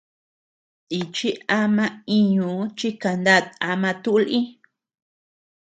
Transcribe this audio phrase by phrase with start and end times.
[0.93, 1.29] Nichi
[1.59, 1.85] ama
[2.17, 4.39] íñuu chi kanát ama tuʼu lï.